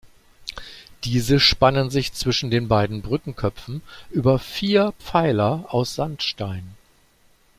Diese 1.03 1.39
spannen 1.39 1.91
sich 1.91 2.11
zwischen 2.13 2.49
den 2.49 2.67
beiden 2.67 3.03
Brückenköpfen 3.03 3.83
über 4.09 4.39
vier 4.39 4.93
Pfeiler 4.97 5.65
aus 5.71 5.93
Sandstein. 5.93 6.73